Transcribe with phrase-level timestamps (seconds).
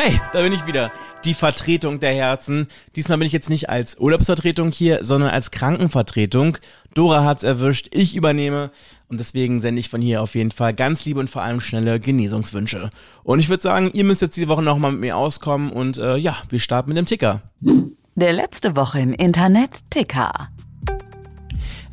[0.00, 0.92] Hey, da bin ich wieder.
[1.24, 2.68] Die Vertretung der Herzen.
[2.94, 6.58] Diesmal bin ich jetzt nicht als Urlaubsvertretung hier, sondern als Krankenvertretung.
[6.94, 8.70] Dora hat's erwischt, ich übernehme
[9.08, 11.98] und deswegen sende ich von hier auf jeden Fall ganz liebe und vor allem schnelle
[11.98, 12.90] Genesungswünsche.
[13.24, 16.16] Und ich würde sagen, ihr müsst jetzt diese Woche nochmal mit mir auskommen und äh,
[16.16, 17.42] ja, wir starten mit dem Ticker.
[18.14, 20.48] Der letzte Woche im Internet Ticker.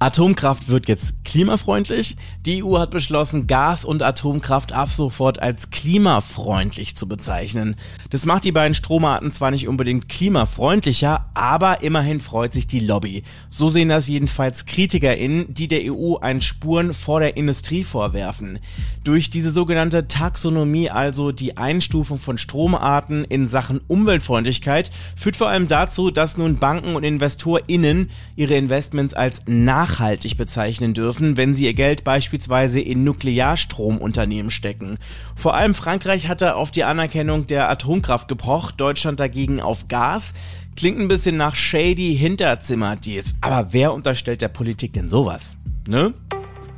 [0.00, 2.16] Atomkraft wird jetzt klimafreundlich.
[2.46, 7.76] Die EU hat beschlossen, Gas und Atomkraft ab sofort als klimafreundlich zu bezeichnen.
[8.10, 13.22] Das macht die beiden Stromarten zwar nicht unbedingt klimafreundlicher, aber immerhin freut sich die Lobby.
[13.48, 18.58] So sehen das jedenfalls KritikerInnen, die der EU einen Spuren vor der Industrie vorwerfen.
[19.04, 25.68] Durch diese sogenannte Taxonomie, also die Einstufung von Stromarten in Sachen Umweltfreundlichkeit, führt vor allem
[25.68, 31.64] dazu, dass nun Banken und InvestorInnen ihre Investments als nach nachhaltig bezeichnen dürfen, wenn sie
[31.64, 34.98] ihr Geld beispielsweise in Nuklearstromunternehmen stecken.
[35.36, 40.32] Vor allem Frankreich hatte auf die Anerkennung der Atomkraft gepocht, Deutschland dagegen auf Gas.
[40.76, 43.34] Klingt ein bisschen nach shady Hinterzimmer-Deals.
[43.40, 45.54] Aber wer unterstellt der Politik denn sowas?
[45.86, 46.12] Ne?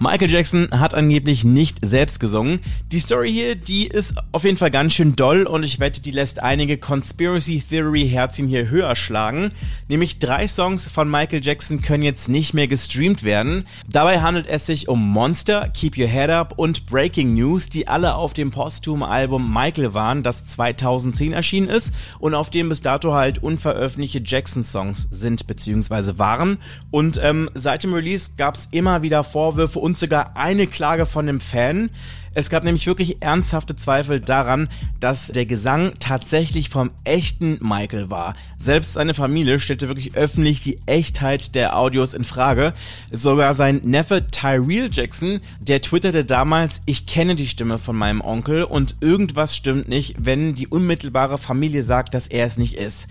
[0.00, 2.60] Michael Jackson hat angeblich nicht selbst gesungen.
[2.92, 6.12] Die Story hier, die ist auf jeden Fall ganz schön doll und ich wette, die
[6.12, 9.50] lässt einige Conspiracy Theory Herzchen hier höher schlagen.
[9.88, 13.66] Nämlich drei Songs von Michael Jackson können jetzt nicht mehr gestreamt werden.
[13.90, 18.14] Dabei handelt es sich um Monster, Keep Your Head Up und Breaking News, die alle
[18.14, 23.42] auf dem Posthum-Album Michael waren, das 2010 erschienen ist und auf dem bis dato halt
[23.42, 26.18] unveröffentlichte Jackson-Songs sind bzw.
[26.18, 26.58] waren.
[26.92, 31.26] Und ähm, seit dem Release gab es immer wieder Vorwürfe und sogar eine Klage von
[31.26, 31.88] einem Fan.
[32.34, 34.68] Es gab nämlich wirklich ernsthafte Zweifel daran,
[35.00, 38.36] dass der Gesang tatsächlich vom echten Michael war.
[38.58, 42.74] Selbst seine Familie stellte wirklich öffentlich die Echtheit der Audios in Frage.
[43.10, 48.64] Sogar sein Neffe Tyrell Jackson, der twitterte damals, ich kenne die Stimme von meinem Onkel
[48.64, 53.06] und irgendwas stimmt nicht, wenn die unmittelbare Familie sagt, dass er es nicht ist.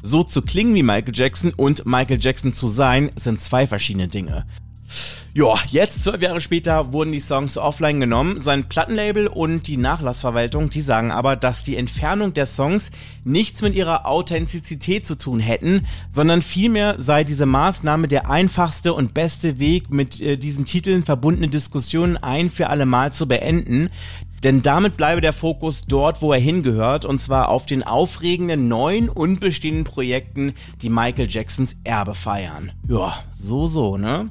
[0.00, 4.46] So zu klingen wie Michael Jackson und Michael Jackson zu sein, sind zwei verschiedene Dinge.
[5.32, 8.40] Ja, jetzt, zwölf Jahre später, wurden die Songs offline genommen.
[8.40, 12.90] Sein Plattenlabel und die Nachlassverwaltung, die sagen aber, dass die Entfernung der Songs
[13.22, 19.14] nichts mit ihrer Authentizität zu tun hätten, sondern vielmehr sei diese Maßnahme der einfachste und
[19.14, 23.90] beste Weg, mit äh, diesen Titeln verbundene Diskussionen ein für alle Mal zu beenden.
[24.42, 29.10] Denn damit bleibe der Fokus dort, wo er hingehört, und zwar auf den aufregenden neuen
[29.10, 32.72] und bestehenden Projekten, die Michael Jacksons Erbe feiern.
[32.88, 34.26] Ja, so, so, ne?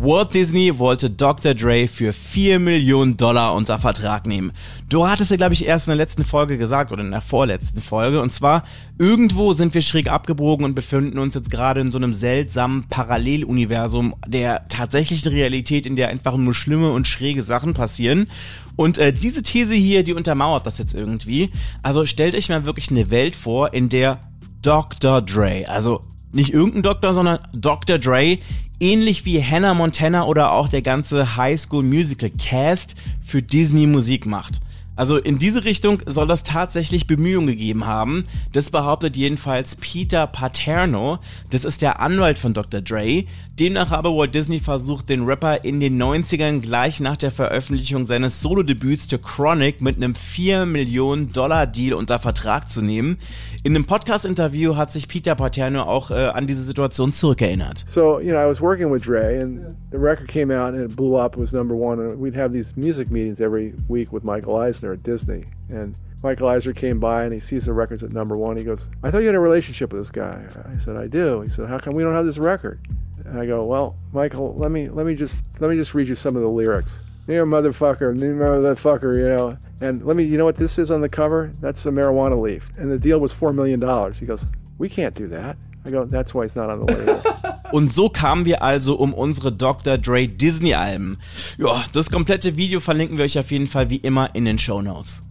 [0.00, 1.54] Walt Disney wollte Dr.
[1.54, 4.52] Dre für 4 Millionen Dollar unter Vertrag nehmen.
[4.88, 7.80] Du hattest ja, glaube ich, erst in der letzten Folge gesagt oder in der vorletzten
[7.80, 8.20] Folge.
[8.20, 8.64] Und zwar,
[8.98, 14.14] irgendwo sind wir schräg abgebogen und befinden uns jetzt gerade in so einem seltsamen Paralleluniversum
[14.26, 18.26] der tatsächlichen Realität, in der einfach nur schlimme und schräge Sachen passieren.
[18.76, 21.50] Und äh, diese These hier, die untermauert das jetzt irgendwie.
[21.82, 24.18] Also stellt euch mal wirklich eine Welt vor, in der
[24.60, 25.22] Dr.
[25.22, 26.02] Dre, also
[26.34, 27.98] nicht irgendein Doktor, sondern Dr.
[27.98, 28.38] Dre,
[28.80, 34.26] ähnlich wie Hannah Montana oder auch der ganze High School Musical Cast für Disney Musik
[34.26, 34.60] macht.
[34.96, 38.26] Also in diese Richtung soll das tatsächlich Bemühungen gegeben haben.
[38.52, 41.18] Das behauptet jedenfalls Peter Paterno.
[41.50, 42.80] Das ist der Anwalt von Dr.
[42.80, 43.24] Dre.
[43.58, 48.40] Demnach habe Walt Disney versucht, den Rapper in den 90ern gleich nach der Veröffentlichung seines
[48.40, 53.18] Solo-Debüts The Chronic mit einem 4 Millionen Dollar Deal unter Vertrag zu nehmen.
[53.62, 57.84] In einem Podcast-Interview hat sich Peter Paterno auch äh, an diese Situation zurückerinnert.
[57.86, 60.96] So, you know, I was working with Dre and the record came out and it
[60.96, 64.24] blew up, it was number one and we'd have these music meetings every week with
[64.24, 65.44] Michael Eisner at Disney.
[65.70, 68.56] And Michael Eisner came by and he sees the records at number one.
[68.56, 70.44] He goes, I thought you had a relationship with this guy.
[70.72, 71.40] I said, I do.
[71.42, 72.80] He said, How come we don't have this record?
[73.24, 76.14] And I go, well, Michael, let me let me just let me just read you
[76.14, 77.02] some of the lyrics.
[77.26, 79.56] You motherfucker, you motherfucker, you know.
[79.80, 81.50] And let me, you know what this is on the cover?
[81.60, 82.70] That's a marijuana leaf.
[82.76, 84.18] And the deal was four million dollars.
[84.18, 84.44] He goes,
[84.76, 85.56] we can't do that.
[85.86, 87.53] I go, that's why it's not on the label.
[87.72, 89.98] Und so kamen wir also um unsere Dr.
[89.98, 91.18] Dre Disney Alben.
[91.58, 94.82] Ja, das komplette Video verlinken wir euch auf jeden Fall wie immer in den Show
[94.82, 95.22] Notes.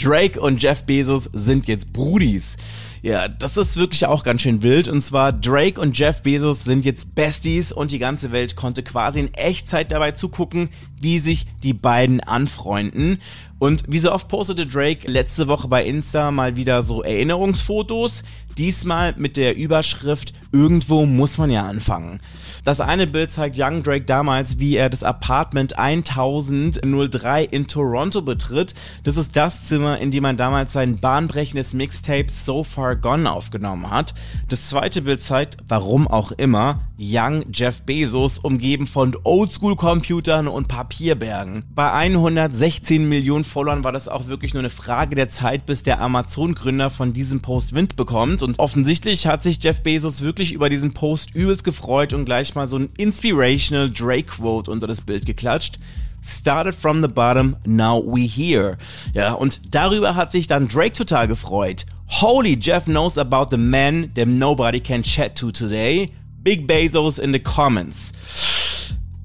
[0.00, 2.56] Drake und Jeff Bezos sind jetzt Brudis.
[3.02, 4.88] Ja, das ist wirklich auch ganz schön wild.
[4.88, 9.20] Und zwar Drake und Jeff Bezos sind jetzt Besties und die ganze Welt konnte quasi
[9.20, 10.68] in Echtzeit dabei zugucken,
[11.02, 13.18] wie sich die beiden anfreunden.
[13.58, 18.22] Und wie so oft postete Drake letzte Woche bei Insta mal wieder so Erinnerungsfotos.
[18.56, 22.20] Diesmal mit der Überschrift Irgendwo muss man ja anfangen.
[22.64, 28.74] Das eine Bild zeigt Young Drake damals, wie er das Apartment 1003 in Toronto betritt.
[29.04, 33.90] Das ist das Zimmer, in dem man damals sein bahnbrechendes Mixtape So Far Gone aufgenommen
[33.90, 34.14] hat.
[34.48, 41.64] Das zweite Bild zeigt, warum auch immer, Young Jeff Bezos umgeben von Oldschool-Computern und Papierbergen.
[41.74, 46.00] Bei 116 Millionen Followern war das auch wirklich nur eine Frage der Zeit, bis der
[46.00, 48.42] Amazon-Gründer von diesem Post Wind bekommt.
[48.42, 52.66] Und offensichtlich hat sich Jeff Bezos wirklich über diesen Post übelst gefreut und gleich mal
[52.68, 55.78] so ein inspirational Drake-Quote unter das Bild geklatscht.
[56.24, 58.78] Started from the bottom, now we here.
[59.12, 61.86] Ja, und darüber hat sich dann Drake total gefreut.
[62.08, 66.12] Holy, Jeff knows about the man them nobody can chat to today.
[66.42, 68.12] Big Bezos in the comments.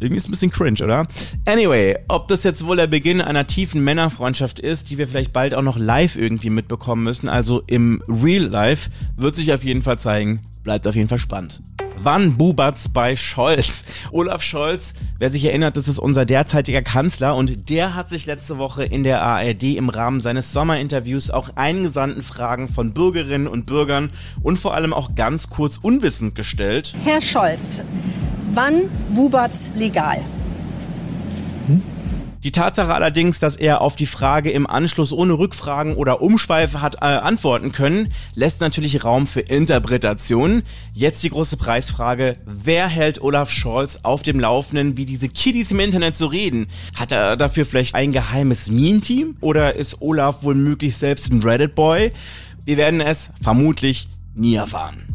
[0.04, 1.08] Irgendwie ist ein bisschen cringe, oder?
[1.46, 5.54] Anyway, ob das jetzt wohl der Beginn einer tiefen Männerfreundschaft ist, die wir vielleicht bald
[5.54, 10.00] auch noch live irgendwie mitbekommen müssen, also im Real Life, wird sich auf jeden Fall
[10.00, 10.42] zeigen.
[10.64, 11.62] Bleibt auf jeden Fall spannend.
[11.98, 13.84] Wann bubert's bei Scholz?
[14.12, 18.58] Olaf Scholz, wer sich erinnert, das ist unser derzeitiger Kanzler und der hat sich letzte
[18.58, 24.10] Woche in der ARD im Rahmen seines Sommerinterviews auch eingesandten Fragen von Bürgerinnen und Bürgern
[24.42, 26.94] und vor allem auch ganz kurz unwissend gestellt.
[27.04, 27.84] Herr Scholz,
[28.54, 30.20] wann bubert's legal?
[32.44, 36.96] Die Tatsache allerdings, dass er auf die Frage im Anschluss ohne Rückfragen oder Umschweife hat
[36.96, 40.64] äh, antworten können, lässt natürlich Raum für Interpretationen.
[40.94, 45.80] Jetzt die große Preisfrage, wer hält Olaf Scholz auf dem Laufenden, wie diese Kiddies im
[45.80, 46.68] Internet so reden?
[46.96, 49.38] Hat er dafür vielleicht ein geheimes Meme-Team?
[49.40, 52.12] Oder ist Olaf wohl möglich selbst ein Reddit-Boy?
[52.66, 55.13] Wir werden es vermutlich nie erfahren.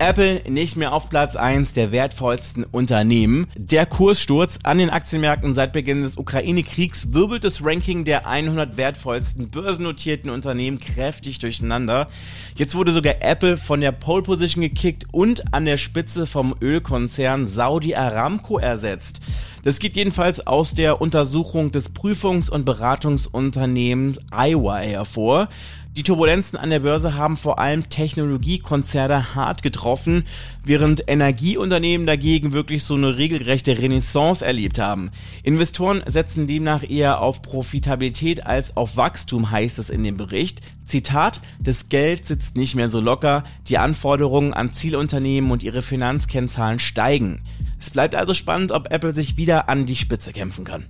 [0.00, 3.46] Apple nicht mehr auf Platz 1 der wertvollsten Unternehmen.
[3.54, 9.50] Der Kurssturz an den Aktienmärkten seit Beginn des Ukraine-Kriegs wirbelt das Ranking der 100 wertvollsten
[9.50, 12.08] börsennotierten Unternehmen kräftig durcheinander.
[12.54, 17.46] Jetzt wurde sogar Apple von der Pole Position gekickt und an der Spitze vom Ölkonzern
[17.46, 19.20] Saudi Aramco ersetzt.
[19.62, 25.48] Das geht jedenfalls aus der Untersuchung des Prüfungs- und Beratungsunternehmens EY hervor.
[25.96, 30.24] Die Turbulenzen an der Börse haben vor allem Technologiekonzerne hart getroffen,
[30.64, 35.10] während Energieunternehmen dagegen wirklich so eine regelrechte Renaissance erlebt haben.
[35.42, 40.60] Investoren setzen demnach eher auf Profitabilität als auf Wachstum, heißt es in dem Bericht.
[40.86, 46.78] Zitat, das Geld sitzt nicht mehr so locker, die Anforderungen an Zielunternehmen und ihre Finanzkennzahlen
[46.78, 47.40] steigen.
[47.80, 50.84] Es bleibt also spannend, ob Apple sich wieder an die Spitze kämpfen kann.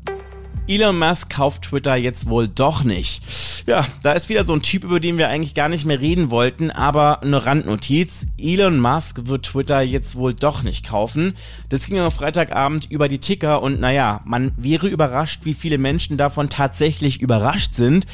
[0.70, 3.22] Elon Musk kauft Twitter jetzt wohl doch nicht.
[3.66, 6.30] Ja, da ist wieder so ein Typ, über den wir eigentlich gar nicht mehr reden
[6.30, 8.26] wollten, aber eine Randnotiz.
[8.38, 11.32] Elon Musk wird Twitter jetzt wohl doch nicht kaufen.
[11.70, 16.16] Das ging am Freitagabend über die Ticker und naja, man wäre überrascht, wie viele Menschen
[16.16, 18.06] davon tatsächlich überrascht sind.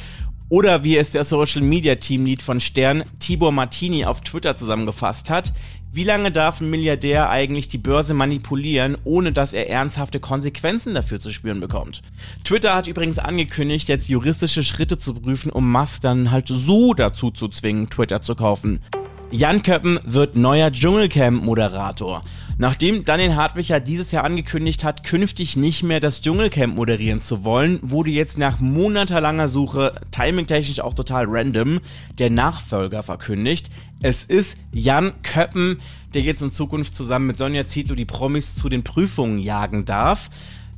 [0.49, 5.51] Oder wie es der Social Media Teamlead von Stern, Tibor Martini, auf Twitter zusammengefasst hat.
[5.91, 11.19] Wie lange darf ein Milliardär eigentlich die Börse manipulieren, ohne dass er ernsthafte Konsequenzen dafür
[11.19, 12.01] zu spüren bekommt?
[12.43, 17.31] Twitter hat übrigens angekündigt, jetzt juristische Schritte zu prüfen, um Musk dann halt so dazu
[17.31, 18.79] zu zwingen, Twitter zu kaufen.
[19.29, 22.23] Jan Köppen wird neuer Dschungelcamp-Moderator.
[22.57, 27.43] Nachdem Daniel Hartwig ja dieses Jahr angekündigt hat, künftig nicht mehr das Dschungelcamp moderieren zu
[27.43, 31.81] wollen, wurde jetzt nach monatelanger Suche, timingtechnisch auch total random,
[32.17, 33.69] der Nachfolger verkündigt.
[34.01, 35.81] Es ist Jan Köppen,
[36.13, 40.29] der jetzt in Zukunft zusammen mit Sonja Zietlow die Promis zu den Prüfungen jagen darf.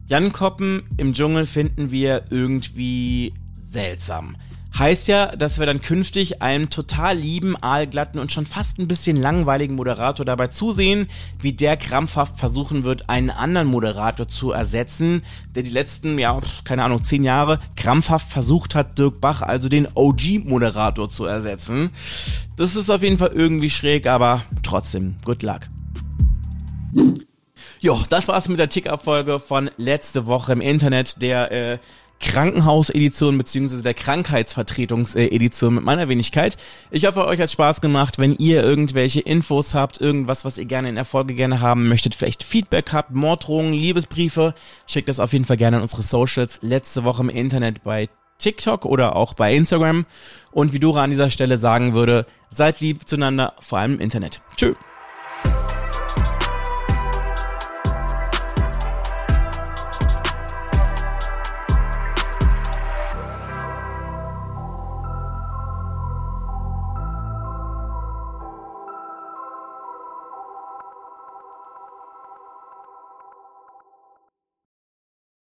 [0.07, 3.31] Jan Koppen im Dschungel finden wir irgendwie
[3.71, 4.35] seltsam.
[4.79, 9.17] Heißt ja, dass wir dann künftig einem total lieben, aalglatten und schon fast ein bisschen
[9.17, 11.09] langweiligen Moderator dabei zusehen,
[11.41, 16.85] wie der krampfhaft versuchen wird, einen anderen Moderator zu ersetzen, der die letzten, ja, keine
[16.85, 21.89] Ahnung, zehn Jahre krampfhaft versucht hat, Dirk Bach, also den OG-Moderator zu ersetzen.
[22.55, 25.67] Das ist auf jeden Fall irgendwie schräg, aber trotzdem, good luck.
[27.81, 31.79] Jo, das war's mit der Ticker-Folge von letzte Woche im Internet, der äh,
[32.19, 36.57] Krankenhausedition beziehungsweise der Krankheitsvertretungsedition mit meiner Wenigkeit.
[36.91, 38.17] Ich hoffe, euch hat Spaß gemacht.
[38.17, 42.43] Wenn ihr irgendwelche Infos habt, irgendwas, was ihr gerne in Erfolge gerne haben möchtet, vielleicht
[42.43, 44.53] Feedback habt, Morddrohungen, Liebesbriefe,
[44.85, 46.59] schickt das auf jeden Fall gerne an unsere Socials.
[46.61, 48.09] Letzte Woche im Internet bei
[48.39, 50.05] TikTok oder auch bei Instagram.
[50.51, 54.41] Und wie Dora an dieser Stelle sagen würde, seid lieb zueinander, vor allem im Internet.
[54.55, 54.75] Tschüss.